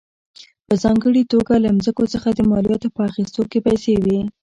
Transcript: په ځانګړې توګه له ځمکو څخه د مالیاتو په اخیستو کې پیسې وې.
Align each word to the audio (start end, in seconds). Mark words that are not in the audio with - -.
په 0.67 0.73
ځانګړې 0.83 1.23
توګه 1.33 1.53
له 1.63 1.69
ځمکو 1.85 2.03
څخه 2.13 2.29
د 2.33 2.39
مالیاتو 2.51 2.93
په 2.95 3.01
اخیستو 3.09 3.41
کې 3.51 3.59
پیسې 3.67 3.93
وې. 4.03 4.19